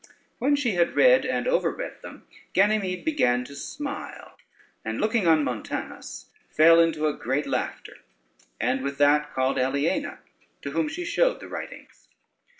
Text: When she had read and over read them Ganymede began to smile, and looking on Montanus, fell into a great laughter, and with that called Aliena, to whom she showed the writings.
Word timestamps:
When 0.39 0.55
she 0.55 0.71
had 0.71 0.95
read 0.95 1.27
and 1.27 1.47
over 1.47 1.69
read 1.69 2.01
them 2.01 2.25
Ganymede 2.53 3.05
began 3.05 3.43
to 3.43 3.55
smile, 3.55 4.35
and 4.83 4.99
looking 4.99 5.27
on 5.27 5.43
Montanus, 5.43 6.25
fell 6.49 6.79
into 6.79 7.05
a 7.05 7.13
great 7.13 7.45
laughter, 7.45 7.97
and 8.59 8.81
with 8.81 8.97
that 8.97 9.31
called 9.31 9.59
Aliena, 9.59 10.17
to 10.63 10.71
whom 10.71 10.87
she 10.87 11.05
showed 11.05 11.39
the 11.39 11.47
writings. 11.47 12.07